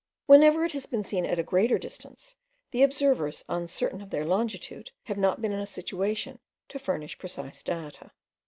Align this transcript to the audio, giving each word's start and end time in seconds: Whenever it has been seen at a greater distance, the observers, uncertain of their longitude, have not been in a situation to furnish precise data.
Whenever 0.25 0.65
it 0.65 0.71
has 0.71 0.87
been 0.87 1.03
seen 1.03 1.27
at 1.27 1.37
a 1.37 1.43
greater 1.43 1.77
distance, 1.77 2.35
the 2.71 2.81
observers, 2.81 3.45
uncertain 3.47 4.01
of 4.01 4.09
their 4.09 4.25
longitude, 4.25 4.89
have 5.03 5.17
not 5.19 5.43
been 5.43 5.51
in 5.51 5.59
a 5.59 5.67
situation 5.67 6.39
to 6.69 6.79
furnish 6.79 7.19
precise 7.19 7.61
data. 7.61 8.09